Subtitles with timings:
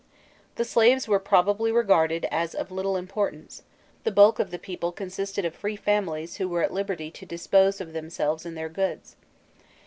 [0.55, 3.61] The slaves were probably regarded as of little importance;
[4.03, 7.79] the bulk of the people consisted of free families who were at liberty to dispose
[7.79, 9.15] of themselves and their goods.